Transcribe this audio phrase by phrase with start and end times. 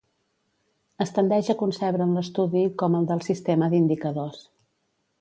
[1.05, 4.45] Es tendeix a concebre'n l'estudi com el del sistema d'indicadors.